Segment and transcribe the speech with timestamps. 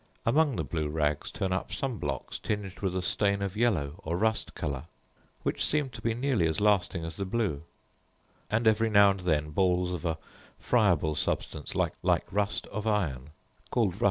[0.25, 4.17] Among the blue rags turn up some blocks tinged with a stain of yellow or
[4.17, 4.85] rust colour,
[5.43, 7.61] which seem to be nearly as lasting as the blue;
[8.49, 10.17] and every now and then balls of a
[10.57, 13.29] friable substance, like rust of iron,
[13.69, 13.99] called rust balls.